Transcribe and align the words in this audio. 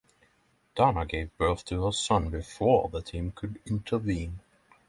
Donna 0.73 1.05
gave 1.05 1.29
birth 1.37 1.63
to 1.65 1.85
her 1.85 1.91
son 1.91 2.29
before 2.31 2.89
the 2.89 3.03
team 3.03 3.33
could 3.35 3.59
intervene. 3.67 4.39